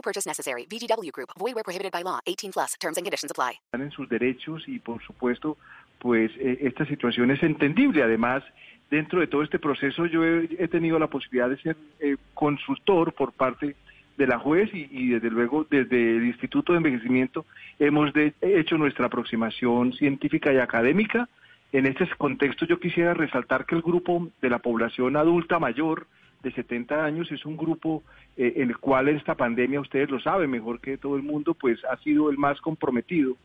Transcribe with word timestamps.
No 0.00 0.02
purchase 0.02 0.26
necessary. 0.26 0.66
VGW 0.66 1.10
Group. 1.12 1.28
Void 1.38 1.54
where 1.54 1.62
prohibited 1.64 1.92
by 1.92 2.02
law. 2.02 2.20
18 2.26 2.52
plus. 2.52 2.74
Terms 2.80 2.96
and 2.96 3.04
conditions 3.04 3.30
apply. 3.30 3.60
en 3.74 3.90
sus 3.90 4.08
derechos 4.08 4.66
y 4.66 4.78
por 4.78 5.02
supuesto 5.02 5.56
pues 5.98 6.30
eh, 6.38 6.58
esta 6.62 6.86
situación 6.86 7.30
es 7.30 7.42
entendible 7.42 8.02
además 8.02 8.42
dentro 8.90 9.20
de 9.20 9.26
todo 9.26 9.42
este 9.42 9.58
proceso 9.58 10.06
yo 10.06 10.24
he, 10.24 10.48
he 10.58 10.68
tenido 10.68 10.98
la 10.98 11.08
posibilidad 11.08 11.50
de 11.50 11.58
ser 11.58 11.76
eh, 12.00 12.16
consultor 12.34 13.12
por 13.12 13.32
parte 13.32 13.76
de 14.16 14.26
la 14.26 14.38
juez 14.38 14.70
y, 14.72 14.88
y 14.90 15.08
desde 15.10 15.28
luego 15.30 15.66
desde 15.70 16.16
el 16.16 16.24
Instituto 16.24 16.72
de 16.72 16.78
Envejecimiento 16.78 17.44
hemos 17.78 18.12
de- 18.14 18.32
hecho 18.40 18.78
nuestra 18.78 19.06
aproximación 19.06 19.92
científica 19.92 20.50
y 20.52 20.56
académica 20.58 21.28
en 21.72 21.84
este 21.86 22.08
contexto 22.16 22.64
yo 22.66 22.80
quisiera 22.80 23.12
resaltar 23.14 23.66
que 23.66 23.74
el 23.74 23.82
grupo 23.82 24.28
de 24.40 24.48
la 24.50 24.58
población 24.60 25.16
adulta 25.16 25.58
mayor 25.58 26.06
de 26.42 26.52
70 26.52 27.04
años 27.04 27.30
es 27.32 27.44
un 27.44 27.56
grupo 27.56 28.02
eh, 28.36 28.54
en 28.56 28.68
el 28.68 28.78
cual 28.78 29.08
esta 29.08 29.34
pandemia, 29.34 29.80
ustedes 29.80 30.10
lo 30.10 30.20
saben 30.20 30.50
mejor 30.50 30.80
que 30.80 30.98
todo 30.98 31.16
el 31.16 31.22
mundo, 31.22 31.54
pues 31.54 31.84
ha 31.84 31.96
sido 31.98 32.30
el 32.30 32.38
más 32.38 32.60
comprometido. 32.60 33.36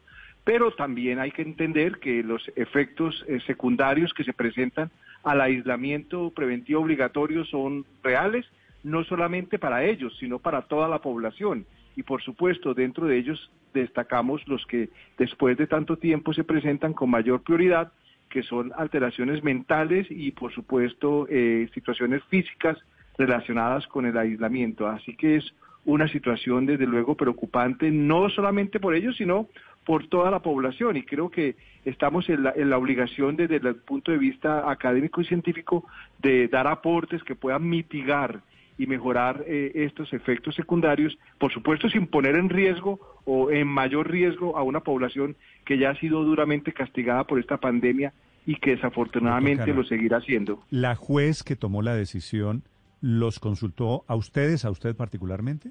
Pero 0.44 0.72
también 0.72 1.20
hay 1.20 1.32
que 1.32 1.42
entender 1.42 2.00
que 2.00 2.24
los 2.24 2.50
efectos 2.56 3.26
eh, 3.28 3.40
secundarios 3.48 4.14
que 4.14 4.24
se 4.24 4.34
presentan 4.34 4.92
al 5.24 5.42
aislamiento 5.42 6.30
preventivo 6.30 6.82
obligatorio 6.82 7.46
son 7.46 7.86
reales, 8.04 8.46
no 8.84 9.04
solamente 9.04 9.58
para 9.58 9.84
ellos, 9.84 10.16
sino 10.20 10.38
para 10.38 10.62
toda 10.64 10.88
la 10.88 11.00
población. 11.00 11.66
Y 11.96 12.04
por 12.04 12.22
supuesto, 12.22 12.74
dentro 12.74 13.08
de 13.08 13.18
ellos 13.18 13.52
destacamos 13.74 14.48
los 14.48 14.66
que 14.68 14.90
después 15.18 15.58
de 15.58 15.68
tanto 15.68 15.98
tiempo 15.98 16.34
se 16.34 16.44
presentan 16.44 16.94
con 16.94 17.10
mayor 17.10 17.42
prioridad, 17.42 17.92
que 18.30 18.44
son 18.44 18.72
alteraciones 18.78 19.44
mentales 19.44 20.08
y 20.10 20.32
por 20.32 20.54
supuesto 20.54 21.28
eh, 21.30 21.70
situaciones 21.74 22.24
físicas 22.26 22.78
relacionadas 23.18 23.88
con 23.88 24.06
el 24.06 24.18
aislamiento. 24.18 24.88
Así 24.88 25.16
que 25.16 25.38
es 25.38 25.54
una 25.86 26.08
situación 26.08 26.66
desde 26.66 26.88
luego 26.88 27.16
preocupante, 27.16 27.92
no 27.92 28.30
solamente 28.30 28.80
por 28.80 28.96
ellos, 28.96 29.16
sino 29.18 29.48
por 29.86 30.08
toda 30.08 30.32
la 30.32 30.40
población. 30.40 30.98
Y 30.98 31.04
creo 31.04 31.30
que 31.30 31.56
estamos 31.86 32.28
en 32.30 32.44
la, 32.44 32.54
en 32.56 32.70
la 32.70 32.78
obligación 32.78 33.36
desde 33.36 33.58
el 33.58 33.76
punto 33.76 34.12
de 34.12 34.18
vista 34.18 34.70
académico 34.70 35.22
y 35.22 35.26
científico 35.26 35.86
de 36.22 36.48
dar 36.48 36.68
aportes 36.68 37.24
que 37.24 37.36
puedan 37.36 37.70
mitigar 37.70 38.42
y 38.78 38.88
mejorar 38.88 39.44
eh, 39.48 39.72
estos 39.76 40.12
efectos 40.14 40.56
secundarios, 40.56 41.18
por 41.38 41.54
supuesto 41.54 41.90
sin 41.90 42.08
poner 42.08 42.36
en 42.36 42.50
riesgo 42.50 43.00
o 43.24 43.52
en 43.52 43.68
mayor 43.68 44.10
riesgo 44.10 44.58
a 44.58 44.64
una 44.64 44.82
población 44.82 45.36
que 45.64 45.78
ya 45.78 45.92
ha 45.92 45.96
sido 45.96 46.24
duramente 46.24 46.74
castigada 46.74 47.24
por 47.24 47.40
esta 47.40 47.58
pandemia 47.58 48.14
y 48.46 48.58
que 48.58 48.72
desafortunadamente 48.72 49.74
lo 49.74 49.84
seguirá 49.84 50.18
haciendo. 50.18 50.62
¿La 50.70 50.96
juez 50.96 51.42
que 51.42 51.56
tomó 51.56 51.82
la 51.82 51.96
decisión 51.96 52.64
los 53.02 53.40
consultó 53.40 54.04
a 54.08 54.16
ustedes, 54.16 54.66
a 54.66 54.72
usted 54.72 54.96
particularmente? 54.96 55.70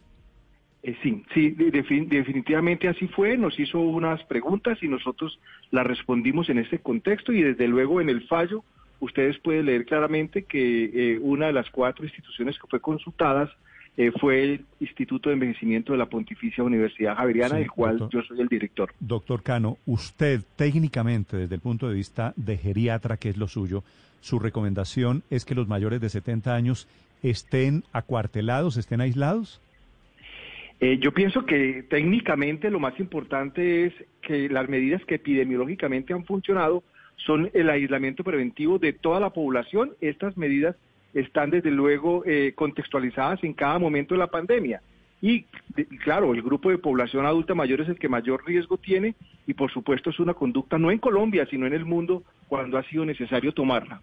Eh, 0.83 0.97
sí, 1.03 1.23
sí, 1.33 1.51
de- 1.51 1.73
defin- 1.73 2.09
definitivamente 2.09 2.89
así 2.89 3.07
fue. 3.09 3.37
Nos 3.39 3.59
hizo 3.59 3.81
unas 3.81 4.23
preguntas 4.25 4.79
y 4.83 4.89
nosotros 4.89 5.39
las 5.71 5.87
respondimos 5.87 6.49
en 6.51 6.59
ese 6.59 6.79
contexto 6.79 7.33
y 7.33 7.43
desde 7.43 7.67
luego 7.69 8.01
en 8.01 8.09
el 8.11 8.27
fallo 8.27 8.63
ustedes 9.01 9.39
pueden 9.39 9.67
leer 9.67 9.85
claramente 9.87 10.45
que 10.45 11.15
eh, 11.15 11.19
una 11.21 11.47
de 11.47 11.53
las 11.55 11.71
cuatro 11.71 12.05
instituciones 12.05 12.59
que 12.59 12.67
fue 12.69 12.81
consultadas 12.81 13.51
eh, 13.97 14.11
fue 14.21 14.43
el 14.43 14.65
Instituto 14.81 15.29
de 15.29 15.35
Envejecimiento 15.35 15.93
de 15.93 15.99
la 15.99 16.07
Pontificia 16.07 16.65
Universidad 16.65 17.17
Javeriana, 17.17 17.55
Sí, 17.55 17.61
del 17.61 17.71
cual 17.71 17.99
doctor. 17.99 18.23
yo 18.23 18.27
soy 18.29 18.41
el 18.41 18.49
director. 18.49 18.93
Doctor 18.99 19.43
Cano, 19.43 19.79
usted 19.87 20.43
técnicamente, 20.57 21.37
desde 21.37 21.55
el 21.55 21.61
punto 21.61 21.89
de 21.89 21.95
vista 21.95 22.33
de 22.37 22.57
geriatra, 22.59 23.17
que 23.19 23.29
es 23.29 23.37
lo 23.37 23.47
suyo, 23.47 23.85
su 24.21 24.39
recomendación 24.41 25.23
es 25.31 25.45
que 25.45 25.55
los 25.55 25.69
mayores 25.69 26.01
de 26.01 26.09
70 26.09 26.55
años 26.55 26.89
estén 27.25 27.83
acuartelados, 27.93 28.77
estén 28.77 29.01
aislados. 29.01 29.61
Eh, 30.81 30.99
yo 31.01 31.13
pienso 31.13 31.47
que 31.47 31.85
técnicamente 31.89 32.71
lo 32.71 32.79
más 32.79 32.99
importante 33.01 33.87
es 33.87 33.95
que 34.21 34.49
las 34.49 34.69
medidas 34.69 35.05
que 35.07 35.15
epidemiológicamente 35.17 36.13
han 36.13 36.25
funcionado 36.25 36.85
son 37.17 37.51
el 37.55 37.71
aislamiento 37.71 38.23
preventivo 38.25 38.79
de 38.79 38.93
toda 38.93 39.21
la 39.21 39.31
población. 39.31 39.93
Estas 40.01 40.37
medidas 40.37 40.77
están 41.15 41.51
desde 41.51 41.71
luego 41.71 42.23
eh, 42.27 42.53
contextualizadas 42.55 43.43
en 43.45 43.55
cada 43.55 43.79
momento 43.79 44.15
de 44.15 44.19
la 44.19 44.27
pandemia. 44.27 44.83
Y 45.23 45.47
claro, 46.03 46.35
el 46.35 46.43
grupo 46.43 46.69
de 46.69 46.77
población 46.77 47.25
adulta 47.25 47.55
mayor 47.55 47.81
es 47.81 47.89
el 47.89 47.99
que 47.99 48.11
mayor 48.11 48.45
riesgo 48.47 48.77
tiene 48.77 49.15
y 49.47 49.55
por 49.55 49.71
supuesto 49.73 50.11
es 50.11 50.21
una 50.21 50.35
conducta 50.35 50.77
no 50.77 50.91
en 50.91 50.99
Colombia, 50.99 51.47
sino 51.49 51.67
en 51.67 51.73
el 51.73 51.87
mundo 51.87 52.25
cuando 52.47 52.77
ha 52.77 52.83
sido 52.83 53.07
necesario 53.07 53.53
tomarla. 53.53 54.03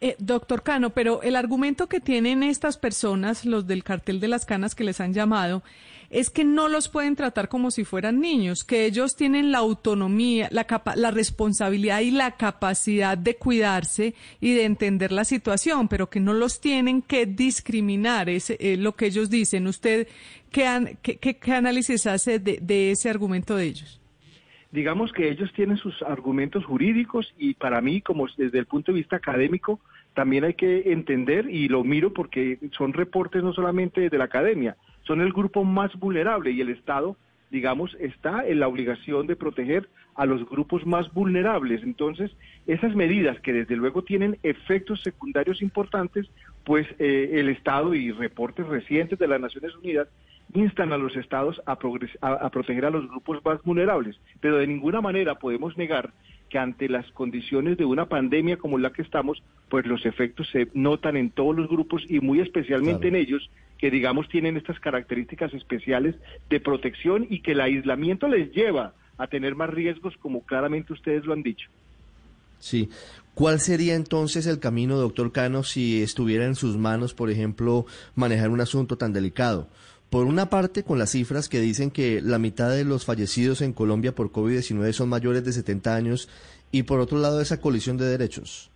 Eh, 0.00 0.16
doctor 0.18 0.62
Cano, 0.62 0.90
pero 0.90 1.22
el 1.22 1.36
argumento 1.36 1.88
que 1.88 2.00
tienen 2.00 2.42
estas 2.42 2.76
personas, 2.76 3.44
los 3.44 3.66
del 3.66 3.84
cartel 3.84 4.20
de 4.20 4.28
las 4.28 4.44
canas 4.44 4.74
que 4.74 4.84
les 4.84 5.00
han 5.00 5.14
llamado, 5.14 5.62
es 6.10 6.28
que 6.28 6.44
no 6.44 6.68
los 6.68 6.90
pueden 6.90 7.16
tratar 7.16 7.48
como 7.48 7.70
si 7.70 7.84
fueran 7.84 8.20
niños, 8.20 8.64
que 8.64 8.84
ellos 8.84 9.16
tienen 9.16 9.50
la 9.50 9.58
autonomía, 9.58 10.48
la, 10.50 10.64
capa- 10.66 10.94
la 10.94 11.10
responsabilidad 11.10 12.00
y 12.00 12.10
la 12.10 12.32
capacidad 12.32 13.16
de 13.16 13.36
cuidarse 13.36 14.14
y 14.38 14.52
de 14.52 14.64
entender 14.66 15.10
la 15.10 15.24
situación, 15.24 15.88
pero 15.88 16.10
que 16.10 16.20
no 16.20 16.34
los 16.34 16.60
tienen 16.60 17.00
que 17.00 17.24
discriminar, 17.24 18.28
es 18.28 18.50
eh, 18.50 18.76
lo 18.78 18.94
que 18.94 19.06
ellos 19.06 19.30
dicen. 19.30 19.66
¿Usted 19.66 20.06
qué, 20.50 20.98
qué- 21.00 21.16
qué- 21.18 21.52
análisis 21.54 22.06
hace 22.06 22.38
de 22.38 22.90
ese 22.90 23.08
argumento 23.08 23.56
de 23.56 23.64
ellos? 23.64 24.01
Digamos 24.72 25.12
que 25.12 25.28
ellos 25.28 25.52
tienen 25.52 25.76
sus 25.76 26.02
argumentos 26.02 26.64
jurídicos 26.64 27.32
y 27.38 27.54
para 27.54 27.80
mí, 27.80 28.00
como 28.00 28.26
desde 28.36 28.58
el 28.58 28.66
punto 28.66 28.90
de 28.90 28.98
vista 28.98 29.16
académico, 29.16 29.78
también 30.14 30.44
hay 30.44 30.54
que 30.54 30.92
entender, 30.92 31.48
y 31.48 31.68
lo 31.68 31.84
miro 31.84 32.12
porque 32.12 32.58
son 32.72 32.92
reportes 32.94 33.42
no 33.42 33.52
solamente 33.52 34.08
de 34.08 34.18
la 34.18 34.24
academia, 34.24 34.76
son 35.02 35.20
el 35.20 35.32
grupo 35.32 35.62
más 35.62 35.94
vulnerable 35.98 36.50
y 36.50 36.60
el 36.60 36.70
Estado, 36.70 37.16
digamos, 37.50 37.94
está 38.00 38.46
en 38.46 38.60
la 38.60 38.68
obligación 38.68 39.26
de 39.26 39.36
proteger 39.36 39.88
a 40.14 40.24
los 40.24 40.48
grupos 40.48 40.86
más 40.86 41.12
vulnerables. 41.12 41.82
Entonces, 41.82 42.30
esas 42.66 42.94
medidas 42.94 43.38
que 43.40 43.52
desde 43.52 43.76
luego 43.76 44.02
tienen 44.04 44.38
efectos 44.42 45.02
secundarios 45.02 45.60
importantes, 45.60 46.30
pues 46.64 46.86
eh, 46.98 47.30
el 47.34 47.50
Estado 47.50 47.94
y 47.94 48.10
reportes 48.10 48.66
recientes 48.66 49.18
de 49.18 49.28
las 49.28 49.40
Naciones 49.40 49.74
Unidas 49.76 50.08
instan 50.54 50.92
a 50.92 50.98
los 50.98 51.16
estados 51.16 51.60
a, 51.66 51.78
progres- 51.78 52.16
a- 52.20 52.34
a 52.46 52.50
proteger 52.50 52.84
a 52.84 52.90
los 52.90 53.08
grupos 53.08 53.38
más 53.44 53.62
vulnerables, 53.62 54.16
pero 54.40 54.58
de 54.58 54.66
ninguna 54.66 55.00
manera 55.00 55.36
podemos 55.36 55.76
negar 55.76 56.12
que 56.50 56.58
ante 56.58 56.88
las 56.88 57.10
condiciones 57.12 57.78
de 57.78 57.84
una 57.86 58.06
pandemia 58.06 58.58
como 58.58 58.76
la 58.78 58.92
que 58.92 59.00
estamos, 59.02 59.42
pues 59.70 59.86
los 59.86 60.04
efectos 60.04 60.48
se 60.50 60.68
notan 60.74 61.16
en 61.16 61.30
todos 61.30 61.56
los 61.56 61.68
grupos 61.68 62.02
y 62.08 62.20
muy 62.20 62.40
especialmente 62.40 63.08
Claro. 63.08 63.16
en 63.16 63.22
ellos 63.22 63.50
que 63.78 63.90
digamos 63.90 64.28
tienen 64.28 64.56
estas 64.58 64.78
características 64.78 65.54
especiales 65.54 66.14
de 66.50 66.60
protección 66.60 67.26
y 67.30 67.40
que 67.40 67.52
el 67.52 67.60
aislamiento 67.62 68.28
les 68.28 68.52
lleva 68.52 68.92
a 69.18 69.26
tener 69.28 69.54
más 69.54 69.70
riesgos 69.70 70.14
como 70.18 70.42
claramente 70.44 70.92
ustedes 70.92 71.24
lo 71.24 71.32
han 71.32 71.42
dicho. 71.42 71.68
Sí. 72.58 72.90
¿Cuál 73.34 73.58
sería 73.60 73.94
entonces 73.94 74.46
el 74.46 74.60
camino, 74.60 74.96
doctor 74.96 75.32
Cano, 75.32 75.62
si 75.62 76.02
estuviera 76.02 76.44
en 76.44 76.54
sus 76.54 76.76
manos, 76.76 77.14
por 77.14 77.30
ejemplo, 77.30 77.86
manejar 78.14 78.50
un 78.50 78.60
asunto 78.60 78.96
tan 78.98 79.12
delicado? 79.12 79.68
Por 80.12 80.26
una 80.26 80.50
parte, 80.50 80.82
con 80.82 80.98
las 80.98 81.12
cifras 81.12 81.48
que 81.48 81.58
dicen 81.58 81.90
que 81.90 82.20
la 82.20 82.38
mitad 82.38 82.68
de 82.68 82.84
los 82.84 83.06
fallecidos 83.06 83.62
en 83.62 83.72
Colombia 83.72 84.14
por 84.14 84.30
COVID-19 84.30 84.92
son 84.92 85.08
mayores 85.08 85.42
de 85.42 85.52
70 85.52 85.96
años, 85.96 86.28
y 86.70 86.82
por 86.82 87.00
otro 87.00 87.16
lado, 87.16 87.40
esa 87.40 87.62
colisión 87.62 87.96
de 87.96 88.04
derechos. 88.04 88.70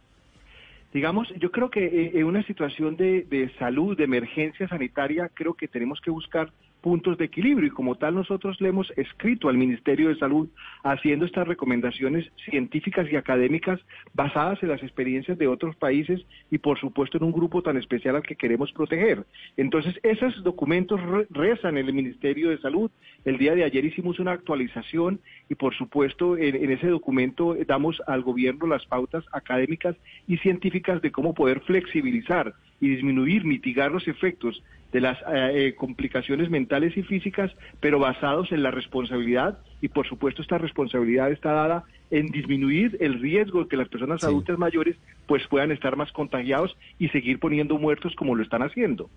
Digamos, 0.95 1.29
yo 1.39 1.51
creo 1.51 1.69
que 1.69 1.85
eh, 1.85 2.13
en 2.15 2.25
una 2.25 2.43
situación 2.45 2.97
de, 2.97 3.27
de 3.29 3.53
salud, 3.59 3.99
de 3.99 4.05
emergencia 4.05 4.67
sanitaria, 4.67 5.31
creo 5.35 5.53
que 5.53 5.69
tenemos 5.69 6.01
que 6.01 6.11
buscar 6.11 6.51
puntos 6.87 7.19
de 7.19 7.25
equilibrio 7.25 7.67
y 7.67 7.71
como 7.71 7.97
tal 7.97 8.15
nosotros 8.15 8.61
le 8.61 8.69
hemos 8.69 8.93
escrito 8.97 9.49
al 9.49 9.59
Ministerio 9.59 10.09
de 10.09 10.15
Salud 10.21 10.49
haciendo 10.85 11.25
estas 11.25 11.49
recomendaciones 11.49 12.31
científicas 12.49 13.09
y 13.11 13.17
académicas 13.17 13.81
basadas 14.15 14.63
en 14.63 14.69
las 14.69 14.81
experiencias 14.85 15.37
de 15.37 15.49
otros 15.49 15.75
países 15.75 16.25
y 16.49 16.59
por 16.59 16.79
supuesto 16.79 17.19
en 17.19 17.25
un 17.25 17.33
grupo 17.33 17.61
tan 17.61 17.77
especial 17.77 18.15
al 18.15 18.23
que 18.23 18.37
queremos 18.37 18.71
proteger. 18.71 19.25
Entonces, 19.57 19.99
esos 20.05 20.45
documentos 20.45 21.03
re- 21.03 21.27
rezan 21.31 21.77
el 21.77 21.93
Ministerio 21.93 22.51
de 22.51 22.59
Salud. 22.59 22.89
El 23.25 23.37
día 23.37 23.57
de 23.57 23.65
ayer 23.65 23.85
hicimos 23.85 24.21
una 24.21 24.31
actualización 24.31 25.19
y 25.49 25.57
por 25.57 25.75
supuesto 25.75 26.37
en, 26.37 26.71
ese 26.71 26.87
documento 26.87 27.57
damos 27.67 28.01
al 28.07 28.23
gobierno 28.23 28.69
las 28.69 28.87
pautas 28.87 29.25
académicas 29.33 29.97
y 30.29 30.37
científicas 30.37 31.03
de 31.03 31.11
cómo 31.11 31.35
poder 31.35 31.63
flexibilizar 31.63 32.55
y 32.81 32.89
disminuir, 32.89 33.45
mitigar 33.45 33.91
los 33.91 34.07
efectos 34.09 34.63
de 34.93 35.01
las 35.01 35.19
eh, 35.23 35.67
eh, 35.69 35.75
complicaciones 35.75 36.51
mentales 36.51 36.97
y 36.97 37.03
físicas, 37.03 37.51
pero 37.81 37.99
basados 37.99 38.53
en 38.53 38.63
la 38.63 38.71
responsabilidad 38.71 39.59
y 39.81 39.89
por 39.89 40.07
supuesto 40.09 40.43
esta 40.43 40.59
responsabilidad 40.59 41.31
está 41.31 41.53
dada 41.53 41.85
en 42.11 42.27
disminuir 42.29 42.97
el 43.01 43.21
riesgo 43.21 43.65
de 43.65 43.69
que 43.69 43.77
las 43.77 43.89
personas 43.89 44.23
adultas 44.23 44.59
mayores 44.59 44.97
pues 45.27 45.47
puedan 45.49 45.73
estar 45.73 45.97
más 45.97 46.13
contagiados 46.13 46.77
y 46.99 47.09
seguir 47.09 47.41
poniendo 47.41 47.79
muertos 47.79 48.15
como 48.15 48.35
lo 48.35 48.43
están 48.43 48.63
haciendo. 48.63 49.11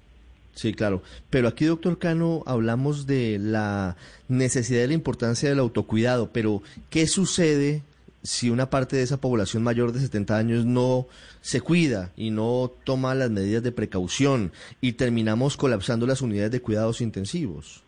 Sí, 0.54 0.74
claro. 0.74 1.04
Pero 1.30 1.48
aquí, 1.48 1.66
doctor 1.66 2.00
Cano, 2.00 2.44
hablamos 2.46 3.06
de 3.06 3.38
la 3.40 3.96
necesidad 4.28 4.84
y 4.84 4.88
la 4.88 4.94
importancia 4.94 5.48
del 5.48 5.60
autocuidado. 5.60 6.32
Pero, 6.34 6.64
¿qué 6.90 7.08
sucede 7.08 7.84
si 8.22 8.50
una 8.50 8.70
parte 8.70 8.96
de 8.96 9.04
esa 9.04 9.22
población 9.22 9.64
mayor 9.64 9.92
de 9.92 10.00
70 10.00 10.38
años 10.38 10.66
no 10.66 11.08
se 11.42 11.62
cuida 11.62 12.12
y 12.16 12.32
no 12.32 12.72
toma 12.84 13.16
las 13.16 13.30
medidas 13.30 13.64
de 13.64 13.72
precaución 13.72 14.52
y 14.82 14.94
terminamos 14.94 15.58
colapsando 15.58 16.06
las 16.06 16.22
unidades 16.22 16.52
de 16.52 16.62
cuidados 16.62 17.02
intensivos? 17.02 17.84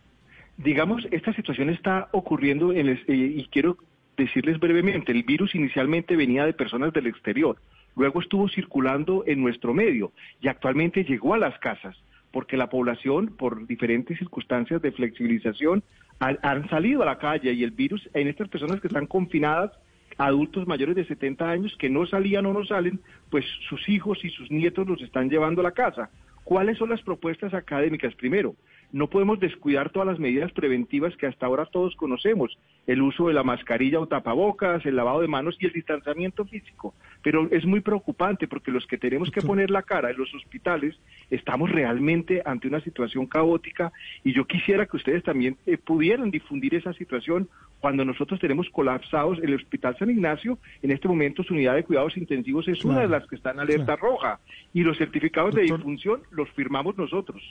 Digamos, 0.56 1.06
esta 1.10 1.32
situación 1.34 1.70
está 1.70 2.08
ocurriendo 2.12 2.72
en 2.72 2.88
eh, 2.88 3.02
y 3.08 3.46
quiero 3.50 3.78
decirles 4.16 4.58
brevemente, 4.60 5.12
el 5.12 5.22
virus 5.22 5.54
inicialmente 5.54 6.16
venía 6.16 6.44
de 6.44 6.52
personas 6.52 6.92
del 6.92 7.06
exterior, 7.06 7.56
luego 7.96 8.20
estuvo 8.20 8.48
circulando 8.48 9.24
en 9.26 9.40
nuestro 9.40 9.74
medio 9.74 10.12
y 10.40 10.48
actualmente 10.48 11.04
llegó 11.04 11.34
a 11.34 11.38
las 11.38 11.58
casas 11.58 11.96
porque 12.32 12.56
la 12.56 12.70
población, 12.70 13.34
por 13.36 13.66
diferentes 13.66 14.18
circunstancias 14.18 14.82
de 14.82 14.90
flexibilización, 14.90 15.84
han, 16.18 16.68
salido 16.68 17.02
a 17.02 17.06
la 17.06 17.18
calle 17.18 17.52
y 17.52 17.62
el 17.62 17.72
virus 17.72 18.08
en 18.14 18.28
estas 18.28 18.48
personas 18.48 18.80
que 18.80 18.86
están 18.86 19.06
confinadas, 19.06 19.72
adultos 20.18 20.66
mayores 20.66 20.96
de 20.96 21.04
70 21.04 21.48
años 21.48 21.76
que 21.78 21.90
no 21.90 22.06
salían 22.06 22.46
o 22.46 22.52
no 22.52 22.64
salen, 22.64 23.00
pues 23.30 23.44
sus 23.68 23.88
hijos 23.88 24.24
y 24.24 24.30
sus 24.30 24.50
nietos 24.50 24.86
los 24.86 25.00
están 25.02 25.28
llevando 25.28 25.60
a 25.60 25.64
la 25.64 25.72
casa. 25.72 26.10
¿Cuáles 26.44 26.78
son 26.78 26.90
las 26.90 27.02
propuestas 27.02 27.54
académicas? 27.54 28.14
Primero, 28.14 28.56
no 28.92 29.08
podemos 29.08 29.40
descuidar 29.40 29.90
todas 29.90 30.06
las 30.06 30.18
medidas 30.18 30.52
preventivas 30.52 31.16
que 31.16 31.26
hasta 31.26 31.46
ahora 31.46 31.66
todos 31.66 31.96
conocemos, 31.96 32.58
el 32.86 33.00
uso 33.00 33.28
de 33.28 33.34
la 33.34 33.42
mascarilla 33.42 33.98
o 34.00 34.06
tapabocas, 34.06 34.84
el 34.84 34.96
lavado 34.96 35.20
de 35.20 35.28
manos 35.28 35.56
y 35.58 35.66
el 35.66 35.72
distanciamiento 35.72 36.44
físico. 36.44 36.94
Pero 37.22 37.48
es 37.50 37.64
muy 37.64 37.80
preocupante 37.80 38.46
porque 38.46 38.70
los 38.70 38.86
que 38.86 38.98
tenemos 38.98 39.30
que 39.30 39.40
poner 39.40 39.70
la 39.70 39.82
cara 39.82 40.10
en 40.10 40.18
los 40.18 40.34
hospitales 40.34 40.98
estamos 41.30 41.70
realmente 41.70 42.42
ante 42.44 42.68
una 42.68 42.80
situación 42.80 43.26
caótica 43.26 43.92
y 44.24 44.34
yo 44.34 44.46
quisiera 44.46 44.86
que 44.86 44.98
ustedes 44.98 45.22
también 45.22 45.56
eh, 45.66 45.78
pudieran 45.78 46.30
difundir 46.30 46.74
esa 46.74 46.92
situación 46.92 47.48
cuando 47.80 48.04
nosotros 48.04 48.38
tenemos 48.40 48.68
colapsados 48.70 49.38
el 49.42 49.54
Hospital 49.54 49.96
San 49.98 50.10
Ignacio, 50.10 50.58
en 50.82 50.90
este 50.90 51.08
momento 51.08 51.42
su 51.42 51.54
unidad 51.54 51.74
de 51.74 51.84
cuidados 51.84 52.16
intensivos 52.16 52.68
es 52.68 52.84
una 52.84 53.00
de 53.00 53.08
las 53.08 53.26
que 53.26 53.36
está 53.36 53.52
en 53.52 53.60
alerta 53.60 53.96
roja 53.96 54.38
y 54.74 54.82
los 54.82 54.98
certificados 54.98 55.54
de 55.54 55.62
difunción 55.62 56.22
los 56.30 56.48
firmamos 56.50 56.96
nosotros. 56.98 57.42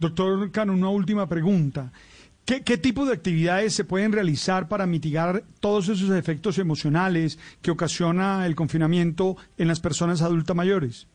Doctor 0.00 0.50
Cano, 0.50 0.72
una 0.72 0.88
última 0.88 1.28
pregunta. 1.28 1.92
¿Qué, 2.46 2.78
tipo 2.78 3.04
de 3.04 3.12
actividades 3.12 3.74
se 3.74 3.84
pueden 3.84 4.12
realizar 4.12 4.66
para 4.66 4.86
mitigar 4.86 5.42
todos 5.60 5.88
esos 5.90 6.10
efectos 6.10 6.58
emocionales 6.58 7.38
que 7.62 7.70
ocasiona 7.70 8.46
el 8.46 8.56
confinamiento 8.56 9.36
en 9.58 9.68
las 9.68 9.78
personas 9.78 10.22
adultas 10.22 10.56
mayores? 10.56 11.06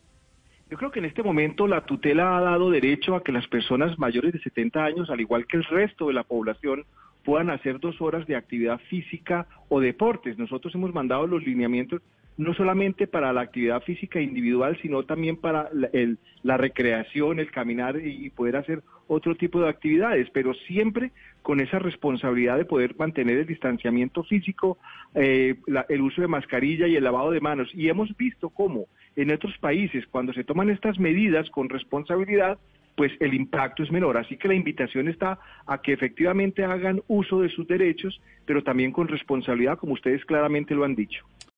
Yo 0.70 0.78
creo 0.78 0.92
que 0.92 1.00
en 1.00 1.04
este 1.04 1.24
momento 1.24 1.66
la 1.66 1.84
tutela 1.84 2.38
ha 2.38 2.40
dado 2.40 2.70
derecho 2.70 3.16
a 3.16 3.24
que 3.24 3.32
las 3.32 3.46
personas 3.48 3.98
mayores 3.98 4.32
de 4.32 4.40
70 4.40 4.84
años, 4.84 5.10
al 5.10 5.20
igual 5.20 5.46
que 5.46 5.56
el 5.56 5.64
resto 5.64 6.06
de 6.06 6.14
la 6.14 6.22
población, 6.22 6.84
puedan 7.24 7.50
hacer 7.50 7.80
dos 7.80 8.00
horas 8.00 8.24
de 8.28 8.36
actividad 8.36 8.80
física 8.88 9.48
o 9.68 9.80
deportes. 9.80 10.38
Nosotros 10.38 10.72
hemos 10.76 10.94
mandado 10.94 11.26
los 11.26 11.42
lineamientos 11.42 12.02
no 12.36 12.54
solamente 12.54 13.06
para 13.06 13.32
la 13.32 13.40
actividad 13.40 13.82
física 13.82 14.20
individual, 14.20 14.78
sino 14.82 15.04
también 15.04 15.36
para 15.36 15.70
la, 15.72 16.56
recreación, 16.56 17.40
el 17.40 17.50
caminar 17.50 17.96
y, 17.96 18.30
poder 18.30 18.56
hacer 18.56 18.82
otro 19.08 19.36
tipo 19.36 19.60
de 19.60 19.68
actividades, 19.68 20.28
pero 20.32 20.52
siempre 20.52 21.12
con 21.42 21.60
esa 21.60 21.78
responsabilidad 21.78 22.58
de 22.58 22.64
poder 22.64 22.96
mantener 22.98 23.38
el 23.38 23.46
distanciamiento 23.46 24.24
físico, 24.24 24.78
eh, 25.14 25.54
el 25.88 26.00
uso 26.02 26.20
de 26.20 26.28
mascarilla 26.28 26.88
y 26.88 26.96
el 26.96 27.04
lavado 27.04 27.30
de 27.30 27.40
manos. 27.40 27.70
Y 27.72 27.88
hemos 27.88 28.14
visto 28.16 28.50
cómo 28.50 28.86
en 29.14 29.30
otros 29.30 29.56
países, 29.58 30.06
cuando 30.08 30.32
se 30.32 30.44
toman 30.44 30.70
estas 30.70 30.98
medidas 30.98 31.48
con 31.50 31.68
responsabilidad, 31.68 32.58
pues 32.96 33.12
el 33.20 33.34
impacto 33.34 33.82
es 33.82 33.92
menor. 33.92 34.16
Así 34.16 34.36
que 34.36 34.48
la 34.48 34.54
invitación 34.54 35.08
está 35.08 35.38
a 35.66 35.80
que 35.80 35.92
efectivamente 35.92 36.64
hagan 36.64 37.02
uso 37.06 37.40
de 37.40 37.48
sus 37.50 37.66
derechos, 37.68 38.20
pero 38.44 38.62
también 38.62 38.90
con 38.90 39.06
responsabilidad, 39.06 39.78
como 39.78 39.92
ustedes 39.92 40.24
claramente 40.24 40.74
lo 40.74 40.84
han 40.84 40.96
dicho. 40.96 41.24